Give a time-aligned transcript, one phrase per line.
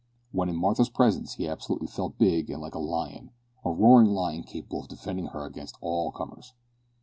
[0.31, 3.29] When in Martha's presence he absolutely felt big and like a lion,
[3.63, 6.55] a roaring lion capable of defending her against all comers!